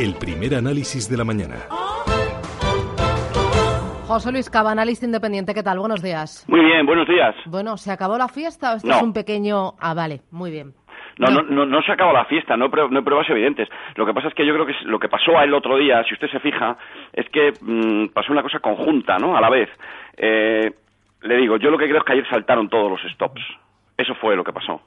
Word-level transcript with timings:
El 0.00 0.14
primer 0.14 0.54
análisis 0.54 1.10
de 1.10 1.16
la 1.18 1.24
mañana. 1.24 1.56
José 4.06 4.32
Luis 4.32 4.48
Cava, 4.48 4.72
analista 4.72 5.04
independiente, 5.04 5.52
¿qué 5.52 5.62
tal? 5.62 5.78
Buenos 5.78 6.02
días. 6.02 6.44
Muy 6.48 6.60
bien, 6.64 6.86
buenos 6.86 7.06
días. 7.06 7.34
Bueno, 7.44 7.76
¿se 7.76 7.92
acabó 7.92 8.16
la 8.16 8.28
fiesta 8.28 8.72
o 8.72 8.76
esto 8.76 8.88
No. 8.88 8.96
es 8.96 9.02
un 9.02 9.12
pequeño... 9.12 9.74
Ah, 9.78 9.92
vale, 9.94 10.22
muy 10.30 10.50
bien. 10.50 10.72
No, 11.18 11.30
no, 11.30 11.42
no, 11.42 11.66
no 11.66 11.82
se 11.82 11.92
acaba 11.92 12.14
la 12.14 12.24
fiesta, 12.24 12.56
no, 12.56 12.68
no 12.68 12.98
hay 12.98 13.04
pruebas 13.04 13.28
evidentes. 13.28 13.68
Lo 13.96 14.06
que 14.06 14.14
pasa 14.14 14.28
es 14.28 14.34
que 14.34 14.46
yo 14.46 14.54
creo 14.54 14.64
que 14.66 14.72
lo 14.84 14.98
que 14.98 15.08
pasó 15.10 15.38
el 15.42 15.52
otro 15.52 15.76
día, 15.76 16.02
si 16.08 16.14
usted 16.14 16.28
se 16.30 16.40
fija, 16.40 16.78
es 17.12 17.28
que 17.28 17.52
mm, 17.60 18.06
pasó 18.14 18.32
una 18.32 18.42
cosa 18.42 18.58
conjunta, 18.60 19.18
¿no? 19.18 19.36
A 19.36 19.40
la 19.42 19.50
vez. 19.50 19.68
Eh, 20.16 20.72
le 21.22 21.36
digo, 21.36 21.58
yo 21.58 21.70
lo 21.70 21.76
que 21.76 21.84
creo 21.86 21.98
es 21.98 22.04
que 22.04 22.12
ayer 22.14 22.28
saltaron 22.30 22.70
todos 22.70 22.90
los 22.90 23.12
stops. 23.12 23.42
Eso 23.98 24.14
fue 24.14 24.34
lo 24.34 24.42
que 24.44 24.52
pasó. 24.52 24.80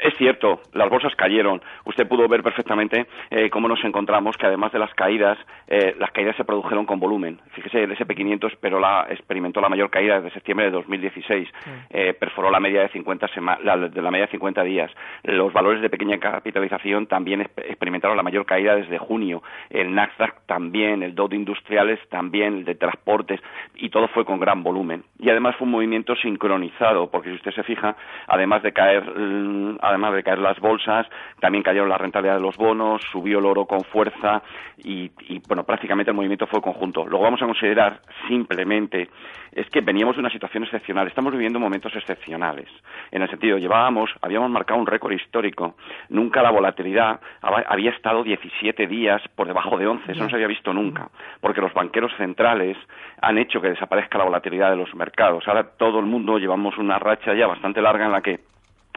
Es 0.00 0.14
cierto, 0.16 0.60
las 0.72 0.88
bolsas 0.88 1.14
cayeron. 1.16 1.60
Usted 1.84 2.06
pudo 2.08 2.26
ver 2.28 2.42
perfectamente 2.42 3.06
eh, 3.30 3.50
cómo 3.50 3.68
nos 3.68 3.82
encontramos, 3.84 4.36
que 4.36 4.46
además 4.46 4.72
de 4.72 4.78
las 4.78 4.92
caídas, 4.94 5.38
eh, 5.68 5.94
las 5.98 6.10
caídas 6.12 6.34
se 6.36 6.44
produjeron 6.44 6.86
con 6.86 6.98
volumen. 6.98 7.40
Fíjese, 7.52 7.82
el 7.84 7.92
SP500 7.96 8.52
esperó 8.52 8.80
la- 8.80 9.06
experimentó 9.10 9.60
la 9.60 9.68
mayor 9.68 9.90
caída 9.90 10.16
desde 10.20 10.34
septiembre 10.34 10.66
de 10.66 10.72
2016. 10.72 11.48
Eh, 11.90 12.14
perforó 12.14 12.50
la 12.50 12.60
media 12.60 12.82
de 12.82 12.88
50 12.88 13.28
sema- 13.28 13.58
la, 13.62 13.76
de 13.76 14.02
la 14.02 14.10
media 14.10 14.26
de 14.26 14.32
50 14.32 14.62
días. 14.62 14.90
Los 15.24 15.52
valores 15.52 15.82
de 15.82 15.90
pequeña 15.90 16.18
capitalización 16.18 17.06
también 17.06 17.40
exp- 17.42 17.64
experimentaron 17.68 18.16
la 18.16 18.22
mayor 18.22 18.46
caída 18.46 18.74
desde 18.76 18.98
junio. 18.98 19.42
El 19.70 19.94
Nasdaq 19.94 20.46
también, 20.46 21.02
el 21.02 21.14
Dow 21.14 21.28
de 21.28 21.36
Industriales 21.36 21.98
también, 22.08 22.58
el 22.58 22.64
de 22.64 22.74
transportes, 22.74 23.40
y 23.76 23.90
todo 23.90 24.08
fue 24.08 24.24
con 24.24 24.40
gran 24.40 24.62
volumen. 24.62 25.04
Y 25.18 25.30
además 25.30 25.56
fue 25.56 25.66
un 25.66 25.72
movimiento 25.72 26.14
sincronizado, 26.16 27.10
porque 27.10 27.28
si 27.30 27.36
usted 27.36 27.52
se 27.52 27.62
fija, 27.62 27.96
además 28.26 28.62
de 28.62 28.72
caer, 28.72 29.04
mm, 29.04 29.78
además 29.82 30.14
de 30.14 30.22
caer 30.22 30.38
las 30.38 30.58
bolsas, 30.60 31.06
también 31.40 31.62
cayeron 31.62 31.88
la 31.88 31.98
rentabilidad 31.98 32.36
de 32.36 32.42
los 32.42 32.56
bonos, 32.56 33.02
subió 33.10 33.40
el 33.40 33.46
oro 33.46 33.66
con 33.66 33.80
fuerza 33.80 34.42
y, 34.78 35.10
y, 35.28 35.42
bueno, 35.46 35.64
prácticamente 35.64 36.10
el 36.10 36.16
movimiento 36.16 36.46
fue 36.46 36.62
conjunto. 36.62 37.04
Lo 37.04 37.18
que 37.18 37.24
vamos 37.24 37.42
a 37.42 37.46
considerar 37.46 38.00
simplemente 38.28 39.08
es 39.52 39.68
que 39.68 39.80
veníamos 39.80 40.16
de 40.16 40.20
una 40.20 40.30
situación 40.30 40.64
excepcional, 40.64 41.06
estamos 41.06 41.32
viviendo 41.32 41.58
momentos 41.58 41.94
excepcionales. 41.94 42.68
En 43.10 43.22
el 43.22 43.28
sentido, 43.28 43.58
llevábamos, 43.58 44.10
habíamos 44.22 44.50
marcado 44.50 44.80
un 44.80 44.86
récord 44.86 45.12
histórico. 45.12 45.74
Nunca 46.08 46.42
la 46.42 46.50
volatilidad 46.50 47.20
había 47.42 47.90
estado 47.90 48.22
17 48.22 48.86
días 48.86 49.20
por 49.34 49.46
debajo 49.46 49.76
de 49.76 49.86
11, 49.86 50.12
eso 50.12 50.22
no 50.22 50.30
se 50.30 50.36
había 50.36 50.46
visto 50.46 50.72
nunca, 50.72 51.08
porque 51.40 51.60
los 51.60 51.74
banqueros 51.74 52.12
centrales 52.16 52.76
han 53.20 53.38
hecho 53.38 53.60
que 53.60 53.70
desaparezca 53.70 54.18
la 54.18 54.24
volatilidad 54.24 54.70
de 54.70 54.76
los 54.76 54.94
mercados. 54.94 55.46
Ahora 55.46 55.64
todo 55.76 55.98
el 55.98 56.06
mundo 56.06 56.38
llevamos 56.38 56.78
una 56.78 56.98
racha 56.98 57.34
ya 57.34 57.46
bastante 57.46 57.82
larga 57.82 58.06
en 58.06 58.12
la 58.12 58.22
que 58.22 58.40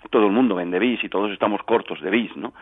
todo 0.10 0.28
el 0.28 0.32
mundo 0.32 0.56
vende 0.56 0.80
bis 0.80 1.04
y 1.04 1.10
todos 1.10 1.32
estamos 1.32 1.62
cortos 1.64 2.02
de 2.02 2.10
bis, 2.10 2.36
¿no? 2.36 2.54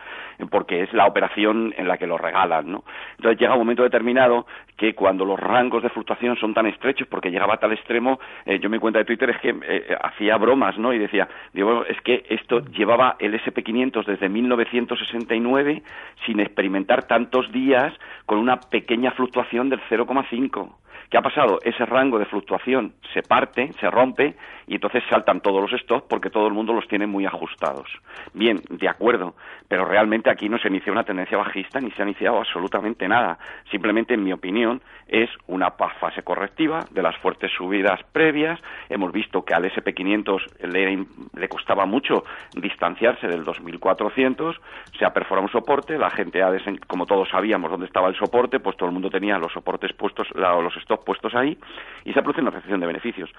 Porque 0.50 0.82
es 0.82 0.92
la 0.92 1.06
operación 1.06 1.74
en 1.76 1.88
la 1.88 1.98
que 1.98 2.06
lo 2.06 2.18
regalan, 2.18 2.70
¿no? 2.70 2.84
Entonces 3.16 3.38
llega 3.38 3.54
un 3.54 3.60
momento 3.60 3.82
determinado 3.82 4.46
que 4.76 4.94
cuando 4.94 5.24
los 5.24 5.38
rangos 5.38 5.82
de 5.82 5.90
fluctuación 5.90 6.36
son 6.36 6.54
tan 6.54 6.66
estrechos, 6.66 7.06
porque 7.08 7.30
llegaba 7.30 7.54
a 7.54 7.56
tal 7.58 7.72
extremo, 7.72 8.18
eh, 8.44 8.58
yo 8.58 8.68
me 8.68 8.80
cuenta 8.80 8.98
de 8.98 9.04
Twitter 9.04 9.30
es 9.30 9.38
que 9.38 9.54
eh, 9.62 9.96
hacía 10.02 10.36
bromas, 10.36 10.76
¿no? 10.78 10.92
Y 10.92 10.98
decía, 10.98 11.28
digo, 11.52 11.84
es 11.86 12.00
que 12.02 12.24
esto 12.28 12.60
llevaba 12.66 13.16
el 13.18 13.34
SP500 13.40 14.04
desde 14.04 14.28
1969 14.28 15.82
sin 16.26 16.40
experimentar 16.40 17.06
tantos 17.06 17.50
días 17.52 17.92
con 18.26 18.38
una 18.38 18.60
pequeña 18.60 19.12
fluctuación 19.12 19.68
del 19.68 19.80
0,5. 19.88 20.83
¿Qué 21.10 21.18
ha 21.18 21.22
pasado? 21.22 21.58
Ese 21.62 21.84
rango 21.86 22.18
de 22.18 22.24
fluctuación 22.26 22.94
se 23.12 23.22
parte, 23.22 23.72
se 23.80 23.90
rompe 23.90 24.34
y 24.66 24.74
entonces 24.76 25.02
saltan 25.08 25.40
todos 25.40 25.60
los 25.70 25.80
stocks 25.80 26.06
porque 26.08 26.30
todo 26.30 26.46
el 26.48 26.54
mundo 26.54 26.72
los 26.72 26.88
tiene 26.88 27.06
muy 27.06 27.26
ajustados. 27.26 27.88
Bien, 28.32 28.60
de 28.68 28.88
acuerdo, 28.88 29.34
pero 29.68 29.84
realmente 29.84 30.30
aquí 30.30 30.48
no 30.48 30.58
se 30.58 30.68
inicia 30.68 30.92
una 30.92 31.04
tendencia 31.04 31.36
bajista 31.38 31.80
ni 31.80 31.90
se 31.92 32.02
ha 32.02 32.04
iniciado 32.04 32.38
absolutamente 32.38 33.06
nada. 33.06 33.38
Simplemente, 33.70 34.14
en 34.14 34.24
mi 34.24 34.32
opinión, 34.32 34.80
es 35.06 35.28
una 35.46 35.70
fase 35.72 36.22
correctiva 36.22 36.86
de 36.90 37.02
las 37.02 37.16
fuertes 37.18 37.50
subidas 37.52 38.00
previas. 38.12 38.58
Hemos 38.88 39.12
visto 39.12 39.44
que 39.44 39.54
al 39.54 39.64
SP500 39.64 40.40
le, 40.68 41.04
le 41.38 41.48
costaba 41.48 41.84
mucho 41.86 42.24
distanciarse 42.54 43.28
del 43.28 43.44
2400, 43.44 44.60
se 44.98 45.04
ha 45.04 45.12
perforado 45.12 45.46
un 45.46 45.52
soporte, 45.52 45.98
la 45.98 46.10
gente 46.10 46.42
ha 46.42 46.50
desen- 46.50 46.80
como 46.86 47.06
todos 47.06 47.28
sabíamos 47.28 47.70
dónde 47.70 47.86
estaba 47.86 48.08
el 48.08 48.16
soporte, 48.16 48.60
pues 48.60 48.76
todo 48.76 48.88
el 48.88 48.92
mundo 48.94 49.10
tenía 49.10 49.38
los 49.38 49.52
soportes 49.52 49.92
puestos, 49.92 50.28
los 50.34 50.72
stocks 50.74 50.93
puestos 51.00 51.34
ahí 51.34 51.56
y 52.04 52.12
se 52.12 52.18
ha 52.18 52.22
producido 52.22 52.42
una 52.42 52.50
recepción 52.50 52.80
de 52.80 52.86
beneficios. 52.86 53.30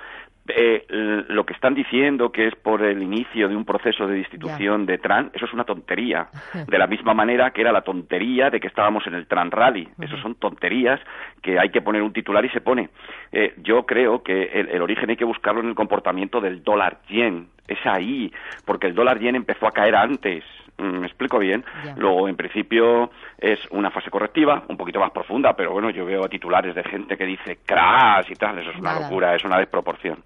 Eh, 0.48 0.86
lo 1.28 1.46
que 1.46 1.54
están 1.54 1.74
diciendo 1.74 2.32
que 2.32 2.48
es 2.48 2.56
por 2.56 2.84
el 2.84 3.02
inicio 3.02 3.48
de 3.48 3.56
un 3.56 3.66
proceso 3.66 4.08
de 4.08 4.18
destitución 4.18 4.86
de 4.86 4.98
Tran, 5.00 5.32
eso 5.34 5.46
es 5.46 5.54
una 5.54 5.64
tontería. 5.64 6.28
De 6.68 6.78
la 6.78 6.88
misma 6.88 7.14
manera 7.14 7.52
que 7.52 7.62
era 7.62 7.72
la 7.72 7.82
tontería 7.82 8.50
de 8.50 8.60
que 8.60 8.68
estábamos 8.68 9.06
en 9.08 9.14
el 9.14 9.28
Tran 9.28 9.52
Rally. 9.52 9.88
Eso 10.00 10.18
son 10.18 10.36
tonterías 10.36 11.00
que 11.42 11.60
hay 11.60 11.70
que 11.70 11.82
poner 11.82 12.02
un 12.02 12.14
titular 12.14 12.44
y 12.46 12.50
se 12.50 12.62
pone. 12.62 12.90
Eh, 13.32 13.54
yo 13.58 13.86
creo 13.86 14.24
que 14.24 14.44
el, 14.46 14.70
el 14.70 14.82
origen 14.82 15.10
hay 15.10 15.16
que 15.16 15.26
buscarlo 15.26 15.62
en 15.62 15.70
el 15.70 15.76
comportamiento 15.76 16.42
del 16.42 16.64
dólar 16.64 17.00
yen. 17.08 17.50
Es 17.68 17.80
ahí, 17.86 18.32
porque 18.66 18.88
el 18.88 18.96
dólar 18.96 19.20
yen 19.20 19.36
empezó 19.36 19.68
a 19.68 19.72
caer 19.72 19.96
antes. 19.96 20.44
Mm, 20.78 21.00
¿Me 21.00 21.08
explico 21.08 21.40
bien? 21.40 21.64
Luego, 21.96 22.28
en 22.28 22.36
principio, 22.36 23.10
es 23.38 23.60
una 23.72 23.90
fase 23.92 24.10
correctiva, 24.12 24.64
un 24.68 24.78
poquito 24.78 25.00
más 25.00 25.12
profunda, 25.12 25.54
pero 25.56 25.72
bueno, 25.72 25.90
yo 25.90 26.06
veo 26.06 26.28
titulares 26.28 26.76
de 26.76 26.84
gente 26.84 27.18
que 27.18 27.26
dice 27.26 27.60
crash 27.66 28.30
y 28.32 28.36
tal, 28.36 28.60
eso 28.60 28.70
es 28.72 28.76
una 28.78 28.94
Nada. 28.94 29.08
locura, 29.08 29.36
es 29.36 29.44
una 29.46 29.58
desproporción. 29.58 30.24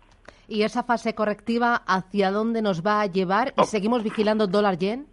¿Y 0.48 0.64
esa 0.64 0.82
fase 0.84 1.14
correctiva 1.14 1.84
hacia 1.86 2.32
dónde 2.32 2.64
nos 2.64 2.84
va 2.84 3.02
a 3.02 3.06
llevar? 3.06 3.50
¿Y 3.50 3.62
Oh. 3.62 3.66
seguimos 3.66 4.02
vigilando 4.04 4.48
dólar-yen? 4.48 5.06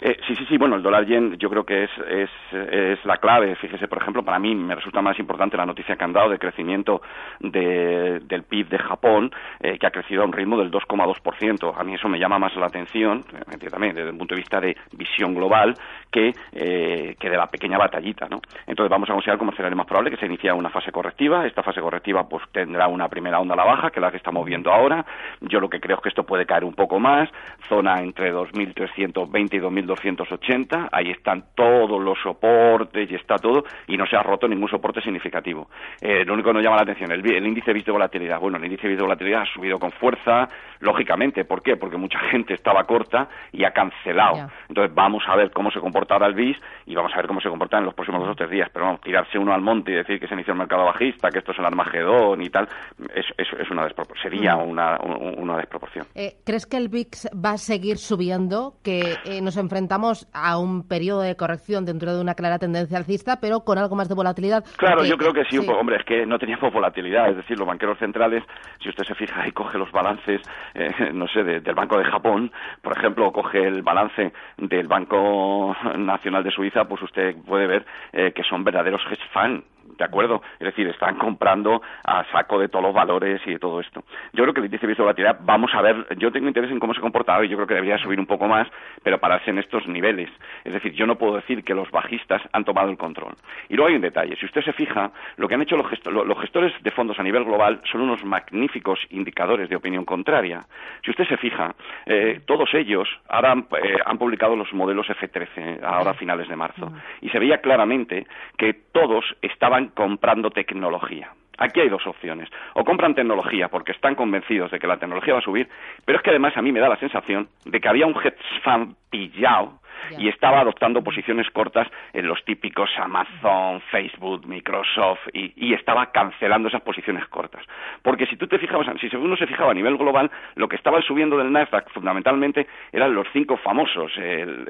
Eh, 0.00 0.16
sí, 0.26 0.36
sí, 0.36 0.44
sí, 0.48 0.56
bueno, 0.58 0.76
el 0.76 0.82
dólar 0.82 1.06
yen 1.06 1.36
yo 1.38 1.50
creo 1.50 1.64
que 1.64 1.84
es, 1.84 1.90
es, 2.10 3.04
la 3.04 3.16
clave. 3.16 3.56
Fíjese, 3.56 3.88
por 3.88 4.00
ejemplo, 4.00 4.22
para 4.22 4.38
mí 4.38 4.54
me 4.54 4.74
resulta 4.74 5.02
más 5.02 5.18
importante 5.18 5.56
la 5.56 5.66
noticia 5.66 5.96
que 5.96 6.04
han 6.04 6.12
dado 6.12 6.30
de 6.30 6.38
crecimiento 6.38 7.00
de- 7.40 8.20
del 8.20 8.42
PIB 8.44 8.68
de 8.68 8.78
Japón, 8.78 9.30
eh, 9.60 9.78
que 9.78 9.86
ha 9.86 9.90
crecido 9.90 10.22
a 10.22 10.26
un 10.26 10.32
ritmo 10.32 10.56
del 10.58 10.70
2,2%. 10.70 11.74
A 11.76 11.84
mí 11.84 11.94
eso 11.94 12.08
me 12.08 12.18
llama 12.18 12.38
más 12.38 12.54
la 12.56 12.66
atención, 12.66 13.24
eh, 13.50 13.68
también 13.70 13.94
desde 13.94 14.10
el 14.10 14.16
punto 14.16 14.34
de 14.34 14.40
vista 14.40 14.60
de 14.60 14.76
visión 14.92 15.34
global, 15.34 15.74
que, 16.10 16.32
eh, 16.52 17.16
que 17.18 17.30
de 17.30 17.36
la 17.36 17.46
pequeña 17.48 17.78
batallita, 17.78 18.28
¿no? 18.28 18.40
Entonces 18.66 18.90
vamos 18.90 19.08
a 19.10 19.12
considerar 19.12 19.38
como 19.38 19.50
escenario 19.52 19.76
más 19.76 19.86
probable 19.86 20.10
que 20.10 20.16
se 20.16 20.26
inicie 20.26 20.52
una 20.52 20.70
fase 20.70 20.90
correctiva. 20.92 21.46
Esta 21.46 21.62
fase 21.62 21.80
correctiva 21.80 22.28
pues 22.28 22.44
tendrá 22.52 22.88
una 22.88 23.08
primera 23.08 23.38
onda 23.40 23.54
a 23.54 23.56
la 23.56 23.64
baja, 23.64 23.90
que 23.90 23.98
es 24.00 24.02
la 24.02 24.10
que 24.10 24.16
estamos 24.16 24.44
viendo 24.46 24.72
ahora. 24.72 25.04
Yo 25.40 25.60
lo 25.60 25.68
que 25.68 25.80
creo 25.80 25.96
es 25.96 26.02
que 26.02 26.08
esto 26.08 26.24
puede 26.24 26.46
caer 26.46 26.64
un 26.64 26.74
poco 26.74 26.98
más, 26.98 27.28
zona 27.68 28.00
entre 28.00 28.32
2.320 28.32 29.54
y 29.56 29.58
2.280. 29.86 30.88
Ahí 30.92 31.10
están 31.10 31.44
todos 31.54 32.02
los 32.02 32.18
soportes 32.22 33.10
y 33.10 33.14
está 33.14 33.36
todo, 33.36 33.64
y 33.86 33.96
no 33.96 34.06
se 34.06 34.16
ha 34.16 34.22
roto 34.22 34.48
ningún 34.48 34.68
soporte 34.68 35.00
significativo. 35.00 35.68
Eh, 36.00 36.24
lo 36.24 36.34
único 36.34 36.50
que 36.50 36.54
nos 36.54 36.62
llama 36.62 36.76
la 36.76 36.82
atención, 36.82 37.12
el, 37.12 37.24
el 37.30 37.46
índice 37.46 37.72
de 37.72 37.92
volatilidad. 37.92 38.40
Bueno, 38.40 38.56
el 38.58 38.64
índice 38.64 38.88
de 38.88 38.96
volatilidad 38.96 39.42
ha 39.42 39.46
subido 39.54 39.78
con 39.78 39.90
fuerza, 39.92 40.48
lógicamente. 40.80 41.44
¿Por 41.44 41.62
qué? 41.62 41.76
Porque 41.76 41.96
mucha 41.96 42.18
gente 42.30 42.54
estaba 42.54 42.84
corta 42.84 43.28
y 43.52 43.64
ha 43.64 43.70
cancelado. 43.72 44.48
Entonces 44.68 44.94
vamos 44.94 45.22
a 45.28 45.36
ver 45.36 45.50
cómo 45.50 45.70
se 45.70 45.80
comporta 45.80 46.14
ahora 46.14 46.26
el 46.26 46.34
BIS 46.34 46.56
y 46.86 46.94
vamos 46.94 47.12
a 47.12 47.16
ver 47.18 47.26
cómo 47.26 47.40
se 47.40 47.48
comporta 47.48 47.78
en 47.78 47.84
los 47.84 47.94
próximos 47.94 48.20
dos 48.22 48.30
o 48.32 48.34
tres 48.34 48.50
días. 48.50 48.68
Pero 48.72 48.86
vamos, 48.86 49.00
tirarse 49.00 49.38
uno 49.38 49.52
al 49.52 49.60
monte 49.60 49.92
y 49.92 49.94
decir 49.94 50.18
que 50.18 50.26
se 50.26 50.34
inició 50.34 50.52
el 50.52 50.58
mercado 50.58 50.84
bajista, 50.84 51.28
que 51.30 51.38
esto 51.38 51.52
es 51.52 51.58
el 51.58 51.66
Armagedón 51.66 52.42
y 52.42 52.48
tal, 52.50 52.68
es, 53.14 53.26
es, 53.36 53.46
es 53.60 53.70
una 53.70 53.86
sería 54.22 54.56
una, 54.56 54.98
un- 55.00 55.38
una 55.38 55.56
desproporción. 55.56 56.06
Eh, 56.14 56.36
¿Crees 56.44 56.66
que 56.66 56.76
el 56.76 56.88
VIX 56.88 57.28
va 57.44 57.52
a 57.52 57.58
seguir 57.58 57.98
subiendo? 57.98 58.74
Que 58.82 59.14
eh, 59.24 59.40
nos 59.42 59.56
enfrentamos 59.72 60.26
a 60.32 60.56
un 60.58 60.88
periodo 60.88 61.20
de 61.20 61.36
corrección 61.36 61.84
dentro 61.84 62.14
de 62.14 62.20
una 62.22 62.34
clara 62.34 62.58
tendencia 62.58 62.96
alcista, 62.96 63.38
pero 63.40 63.60
con 63.60 63.76
algo 63.76 63.94
más 63.96 64.08
de 64.08 64.14
volatilidad. 64.14 64.64
Claro, 64.78 65.04
yo 65.04 65.16
creo 65.18 65.34
que 65.34 65.44
sí, 65.44 65.58
un 65.58 65.66
poco. 65.66 65.78
Hombre, 65.80 65.96
es 65.96 66.04
que 66.04 66.24
no 66.24 66.38
teníamos 66.38 66.72
volatilidad. 66.72 67.28
Es 67.30 67.36
decir, 67.36 67.58
los 67.58 67.68
banqueros 67.68 67.98
centrales, 67.98 68.42
si 68.82 68.88
usted 68.88 69.04
se 69.04 69.14
fija 69.14 69.46
y 69.46 69.52
coge 69.52 69.76
los 69.76 69.92
balances, 69.92 70.40
eh, 70.74 70.90
no 71.12 71.28
sé, 71.28 71.44
de- 71.44 71.60
del 71.60 71.74
Banco 71.74 71.98
de 71.98 72.04
Japón, 72.04 72.50
por 72.82 72.96
ejemplo, 72.96 73.26
o 73.28 73.32
coge 73.32 73.66
el 73.66 73.82
balance 73.82 74.32
del 74.56 74.88
Banco 74.88 75.76
Nacional 75.96 76.42
de 76.42 76.50
Suiza, 76.50 76.84
pues 76.86 77.02
usted 77.02 77.36
puede 77.46 77.66
ver 77.66 77.84
eh, 78.12 78.32
que 78.34 78.42
son 78.44 78.64
verdaderos 78.64 79.02
hedge 79.10 79.20
fund. 79.32 79.62
¿De 79.96 80.04
acuerdo? 80.04 80.42
Es 80.58 80.66
decir, 80.66 80.86
están 80.88 81.16
comprando 81.16 81.82
a 82.04 82.24
saco 82.30 82.58
de 82.58 82.68
todos 82.68 82.84
los 82.84 82.94
valores 82.94 83.40
y 83.46 83.52
de 83.52 83.58
todo 83.58 83.80
esto. 83.80 84.04
Yo 84.32 84.44
creo 84.44 84.54
que 84.54 84.60
el 84.60 84.66
índice 84.66 84.86
de 84.86 84.94
volatilidad, 84.94 85.38
vamos 85.40 85.74
a 85.74 85.82
ver, 85.82 86.06
yo 86.16 86.32
tengo 86.32 86.48
interés 86.48 86.70
en 86.70 86.78
cómo 86.78 86.94
se 86.94 87.00
comporta 87.00 87.36
hoy, 87.36 87.48
yo 87.48 87.56
creo 87.56 87.66
que 87.66 87.74
debería 87.74 87.98
subir 87.98 88.18
un 88.18 88.26
poco 88.26 88.46
más, 88.46 88.68
pero 89.02 89.18
pararse 89.18 89.50
en 89.50 89.58
estos 89.58 89.86
niveles. 89.86 90.30
Es 90.64 90.72
decir, 90.72 90.92
yo 90.92 91.06
no 91.06 91.16
puedo 91.16 91.36
decir 91.36 91.64
que 91.64 91.74
los 91.74 91.90
bajistas 91.90 92.42
han 92.52 92.64
tomado 92.64 92.90
el 92.90 92.96
control. 92.96 93.34
Y 93.68 93.74
luego 93.74 93.88
hay 93.88 93.96
un 93.96 94.02
detalle, 94.02 94.36
si 94.36 94.46
usted 94.46 94.62
se 94.62 94.72
fija, 94.72 95.10
lo 95.36 95.48
que 95.48 95.54
han 95.54 95.62
hecho 95.62 95.76
los, 95.76 96.38
gestores 96.38 96.72
de 96.82 96.90
fondos 96.90 97.18
a 97.18 97.22
nivel 97.22 97.44
global 97.44 97.80
son 97.90 98.02
unos 98.02 98.24
magníficos 98.24 99.00
indicadores 99.10 99.68
de 99.68 99.76
opinión 99.76 100.04
contraria. 100.04 100.64
Si 101.04 101.10
usted 101.10 101.26
se 101.26 101.36
fija, 101.36 101.74
eh, 102.06 102.40
todos 102.46 102.72
ellos 102.74 103.08
ahora 103.28 103.54
eh, 103.82 103.98
han 104.04 104.18
publicado 104.18 104.56
los 104.56 104.72
modelos 104.72 105.08
F13, 105.08 105.82
ahora 105.82 106.12
a 106.12 106.14
finales 106.14 106.48
de 106.48 106.56
marzo, 106.56 106.92
y 107.20 107.28
se 107.30 107.38
veía 107.38 107.58
claramente 107.58 108.26
que 108.56 108.74
todos 108.92 109.24
estaban 109.42 109.77
comprando 109.86 110.50
tecnología. 110.50 111.32
Aquí 111.58 111.80
hay 111.80 111.88
dos 111.88 112.06
opciones. 112.06 112.48
O 112.74 112.84
compran 112.84 113.14
tecnología 113.14 113.68
porque 113.68 113.92
están 113.92 114.14
convencidos 114.14 114.70
de 114.70 114.78
que 114.78 114.86
la 114.86 114.98
tecnología 114.98 115.34
va 115.34 115.40
a 115.40 115.42
subir, 115.42 115.68
pero 116.04 116.18
es 116.18 116.22
que 116.22 116.30
además 116.30 116.56
a 116.56 116.62
mí 116.62 116.70
me 116.70 116.80
da 116.80 116.88
la 116.88 116.96
sensación 116.96 117.48
de 117.64 117.80
que 117.80 117.88
había 117.88 118.06
un 118.06 118.14
hedge 118.14 118.38
fund 118.62 118.94
pillado 119.10 119.80
y 120.16 120.28
estaba 120.28 120.60
adoptando 120.60 121.02
posiciones 121.02 121.50
cortas 121.50 121.88
en 122.12 122.26
los 122.26 122.44
típicos 122.44 122.90
Amazon, 122.98 123.80
Facebook, 123.90 124.46
Microsoft 124.46 125.20
y, 125.32 125.74
estaba 125.78 126.10
cancelando 126.10 126.68
esas 126.68 126.82
posiciones 126.82 127.26
cortas. 127.28 127.64
Porque 128.08 128.24
si 128.24 128.36
tú 128.38 128.46
te 128.46 128.58
fijabas, 128.58 128.86
si 128.98 129.14
uno 129.16 129.36
se 129.36 129.46
fijaba 129.46 129.72
a 129.72 129.74
nivel 129.74 129.98
global, 129.98 130.30
lo 130.54 130.66
que 130.66 130.76
estaba 130.76 131.02
subiendo 131.02 131.36
del 131.36 131.52
Nasdaq 131.52 131.90
fundamentalmente 131.90 132.66
eran 132.90 133.14
los 133.14 133.26
cinco 133.34 133.58
famosos, 133.58 134.10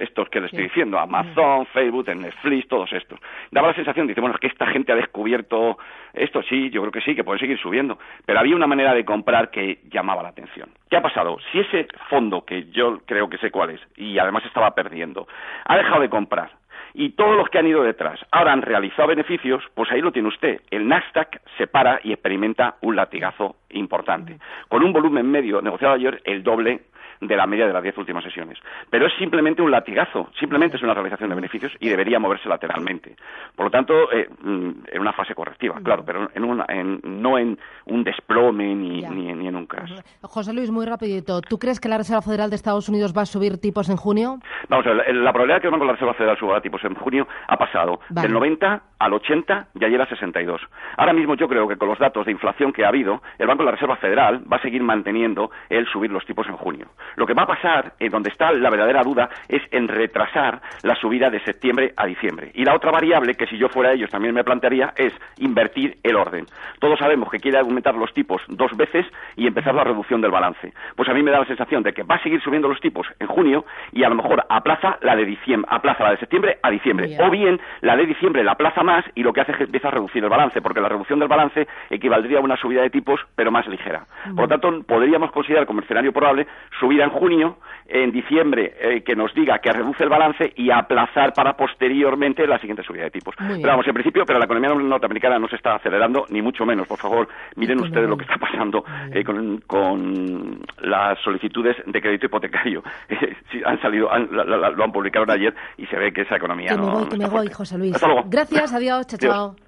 estos 0.00 0.28
que 0.28 0.40
le 0.40 0.46
estoy 0.46 0.64
diciendo, 0.64 0.98
Amazon, 0.98 1.64
Facebook, 1.66 2.08
Netflix, 2.16 2.66
todos 2.66 2.92
estos. 2.92 3.20
Daba 3.52 3.68
la 3.68 3.74
sensación, 3.74 4.08
dice, 4.08 4.20
bueno, 4.20 4.34
es 4.34 4.40
que 4.40 4.48
esta 4.48 4.66
gente 4.66 4.90
ha 4.90 4.96
descubierto 4.96 5.78
esto, 6.14 6.42
sí, 6.42 6.68
yo 6.70 6.80
creo 6.80 6.90
que 6.90 7.00
sí, 7.00 7.14
que 7.14 7.22
puede 7.22 7.38
seguir 7.38 7.60
subiendo, 7.60 7.96
pero 8.26 8.40
había 8.40 8.56
una 8.56 8.66
manera 8.66 8.92
de 8.92 9.04
comprar 9.04 9.52
que 9.52 9.82
llamaba 9.88 10.24
la 10.24 10.30
atención. 10.30 10.70
¿Qué 10.90 10.96
ha 10.96 11.02
pasado? 11.02 11.36
Si 11.52 11.60
ese 11.60 11.86
fondo, 12.10 12.44
que 12.44 12.64
yo 12.72 12.98
creo 13.06 13.30
que 13.30 13.38
sé 13.38 13.52
cuál 13.52 13.70
es, 13.70 13.80
y 13.96 14.18
además 14.18 14.44
estaba 14.46 14.72
perdiendo, 14.74 15.28
ha 15.64 15.76
dejado 15.76 16.00
de 16.00 16.08
comprar 16.08 16.50
y 16.94 17.10
todos 17.10 17.36
los 17.36 17.48
que 17.48 17.58
han 17.58 17.66
ido 17.66 17.82
detrás 17.82 18.20
ahora 18.30 18.52
han 18.52 18.62
realizado 18.62 19.08
beneficios, 19.08 19.62
pues 19.74 19.90
ahí 19.90 20.00
lo 20.00 20.12
tiene 20.12 20.28
usted. 20.28 20.60
El 20.70 20.88
Nasdaq 20.88 21.40
se 21.56 21.66
para 21.66 22.00
y 22.02 22.12
experimenta 22.12 22.76
un 22.80 22.96
latigazo 22.96 23.56
importante. 23.70 24.38
Con 24.68 24.82
un 24.82 24.92
volumen 24.92 25.30
medio 25.30 25.60
negociado 25.62 25.94
ayer 25.94 26.20
el 26.24 26.42
doble 26.42 26.82
de 27.20 27.36
la 27.36 27.46
media 27.46 27.66
de 27.66 27.72
las 27.72 27.82
diez 27.82 27.96
últimas 27.98 28.24
sesiones. 28.24 28.58
Pero 28.90 29.06
es 29.06 29.12
simplemente 29.18 29.62
un 29.62 29.70
latigazo, 29.70 30.30
simplemente 30.38 30.76
es 30.76 30.82
una 30.82 30.94
realización 30.94 31.30
de 31.30 31.36
beneficios 31.36 31.72
y 31.80 31.88
debería 31.88 32.18
moverse 32.18 32.48
lateralmente. 32.48 33.16
Por 33.54 33.66
lo 33.66 33.70
tanto, 33.70 34.12
eh, 34.12 34.28
mm, 34.40 34.70
en 34.92 35.00
una 35.00 35.12
fase 35.12 35.34
correctiva, 35.34 35.80
claro, 35.82 36.04
pero 36.04 36.28
en 36.34 37.22
no 37.22 37.38
en 37.38 37.58
un 37.86 38.04
desplome 38.04 38.74
ni, 38.74 39.04
en 39.04 39.56
un 39.56 39.66
crash. 39.66 39.92
José 40.22 40.52
Luis, 40.52 40.70
muy 40.70 40.86
rapidito. 40.86 41.40
¿Tú 41.40 41.58
crees 41.58 41.80
que 41.80 41.88
la 41.88 41.98
Reserva 41.98 42.22
Federal 42.22 42.50
de 42.50 42.56
Estados 42.56 42.88
Unidos 42.88 43.12
va 43.16 43.22
a 43.22 43.26
subir 43.26 43.58
tipos 43.58 43.88
en 43.88 43.96
junio? 43.96 44.38
Vamos 44.68 44.86
a 44.86 44.90
ver, 44.90 45.14
la 45.14 45.32
probabilidad 45.32 45.56
de 45.56 45.60
que 45.62 45.66
el 45.66 45.72
Banco 45.72 45.84
de 45.84 45.88
la 45.88 45.92
Reserva 45.94 46.14
Federal 46.14 46.38
suba 46.38 46.60
tipos 46.60 46.82
en 46.84 46.94
junio 46.94 47.26
ha 47.46 47.56
pasado 47.56 48.00
del 48.10 48.32
90 48.32 48.82
al 48.98 49.12
80 49.12 49.68
y 49.74 49.84
ayer 49.84 50.00
a 50.00 50.06
62. 50.06 50.60
Ahora 50.96 51.12
mismo 51.12 51.34
yo 51.34 51.48
creo 51.48 51.68
que 51.68 51.76
con 51.76 51.88
los 51.88 51.98
datos 51.98 52.26
de 52.26 52.32
inflación 52.32 52.72
que 52.72 52.84
ha 52.84 52.88
habido, 52.88 53.22
el 53.38 53.46
Banco 53.46 53.62
de 53.62 53.66
la 53.66 53.72
Reserva 53.72 53.96
Federal 53.96 54.42
va 54.50 54.56
a 54.56 54.62
seguir 54.62 54.82
manteniendo 54.82 55.50
el 55.68 55.86
subir 55.86 56.10
los 56.10 56.24
tipos 56.26 56.46
en 56.48 56.56
junio. 56.56 56.88
Lo 57.16 57.26
que 57.26 57.34
va 57.34 57.42
a 57.42 57.46
pasar, 57.46 57.92
en 57.98 58.10
donde 58.10 58.30
está 58.30 58.52
la 58.52 58.70
verdadera 58.70 59.02
duda, 59.02 59.28
es 59.48 59.62
en 59.70 59.88
retrasar 59.88 60.60
la 60.82 60.94
subida 60.96 61.30
de 61.30 61.40
septiembre 61.40 61.92
a 61.96 62.06
diciembre. 62.06 62.50
Y 62.54 62.64
la 62.64 62.74
otra 62.74 62.90
variable, 62.90 63.34
que 63.34 63.46
si 63.46 63.56
yo 63.58 63.68
fuera 63.68 63.92
ellos 63.92 64.10
también 64.10 64.34
me 64.34 64.44
plantearía, 64.44 64.92
es 64.96 65.12
invertir 65.38 65.98
el 66.02 66.16
orden. 66.16 66.46
Todos 66.78 66.98
sabemos 66.98 67.30
que 67.30 67.38
quiere 67.38 67.58
aumentar 67.58 67.94
los 67.94 68.12
tipos 68.12 68.42
dos 68.48 68.76
veces 68.76 69.06
y 69.36 69.46
empezar 69.46 69.74
la 69.74 69.84
reducción 69.84 70.20
del 70.20 70.30
balance. 70.30 70.72
Pues 70.96 71.08
a 71.08 71.14
mí 71.14 71.22
me 71.22 71.30
da 71.30 71.40
la 71.40 71.46
sensación 71.46 71.82
de 71.82 71.92
que 71.92 72.02
va 72.02 72.16
a 72.16 72.22
seguir 72.22 72.40
subiendo 72.42 72.68
los 72.68 72.80
tipos 72.80 73.06
en 73.18 73.26
junio 73.26 73.64
y 73.92 74.04
a 74.04 74.08
lo 74.08 74.14
mejor 74.14 74.44
aplaza 74.48 74.98
la 75.02 75.16
de 75.16 75.24
diciembre, 75.24 75.68
aplaza 75.72 76.04
la 76.04 76.10
de 76.12 76.18
septiembre 76.18 76.58
a 76.62 76.70
diciembre. 76.70 77.16
O 77.20 77.30
bien 77.30 77.60
la 77.80 77.96
de 77.96 78.06
diciembre 78.06 78.44
la 78.44 78.52
aplaza 78.52 78.82
más 78.82 79.04
y 79.14 79.22
lo 79.22 79.32
que 79.32 79.40
hace 79.40 79.52
es 79.52 79.58
que 79.58 79.64
empieza 79.64 79.88
a 79.88 79.92
reducir 79.92 80.22
el 80.22 80.30
balance, 80.30 80.60
porque 80.60 80.80
la 80.80 80.88
reducción 80.88 81.18
del 81.18 81.28
balance 81.28 81.66
equivaldría 81.90 82.38
a 82.38 82.42
una 82.42 82.56
subida 82.56 82.82
de 82.82 82.90
tipos, 82.90 83.20
pero 83.34 83.50
más 83.50 83.66
ligera. 83.66 84.06
Por 84.24 84.42
lo 84.42 84.48
tanto, 84.48 84.82
podríamos 84.86 85.30
considerar 85.32 85.66
como 85.66 85.80
escenario 85.80 86.12
probable 86.12 86.46
subir 86.78 86.97
en 87.04 87.10
junio, 87.10 87.58
en 87.86 88.10
diciembre 88.12 88.74
eh, 88.80 89.02
que 89.02 89.16
nos 89.16 89.32
diga 89.34 89.58
que 89.58 89.72
reduce 89.72 90.04
el 90.04 90.10
balance 90.10 90.52
y 90.56 90.70
aplazar 90.70 91.32
para 91.32 91.54
posteriormente 91.54 92.46
la 92.46 92.58
siguiente 92.58 92.82
subida 92.82 93.04
de 93.04 93.10
tipos. 93.10 93.34
Pero 93.36 93.62
vamos, 93.62 93.86
en 93.86 93.94
principio, 93.94 94.24
pero 94.26 94.38
la 94.38 94.44
economía 94.44 94.70
norteamericana 94.74 95.38
no 95.38 95.48
se 95.48 95.56
está 95.56 95.76
acelerando, 95.76 96.26
ni 96.30 96.42
mucho 96.42 96.66
menos. 96.66 96.86
Por 96.86 96.98
favor, 96.98 97.28
miren 97.56 97.80
ustedes 97.80 98.08
lo 98.08 98.16
que 98.16 98.24
está 98.24 98.36
pasando 98.36 98.84
eh, 99.12 99.24
con, 99.24 100.60
las 100.80 101.18
solicitudes 101.20 101.76
de 101.86 102.00
crédito 102.00 102.26
hipotecario. 102.26 102.82
han 103.64 103.80
salido, 103.80 104.08
lo 104.08 104.84
han 104.84 104.92
publicado 104.92 105.30
ayer 105.32 105.54
y 105.76 105.86
se 105.86 105.96
ve 105.96 106.12
que 106.12 106.22
esa 106.22 106.36
economía 106.36 106.68
que 106.68 106.76
no. 106.76 106.86
Me 106.86 106.92
voy, 106.92 107.08
que 107.08 107.16
me 107.16 107.28
voy, 107.28 107.48
José 107.48 107.78
Luis. 107.78 107.94
Hasta 107.94 108.06
luego. 108.06 108.24
Gracias, 108.28 108.72
adiós, 108.72 109.06
chao, 109.06 109.18
chao. 109.18 109.67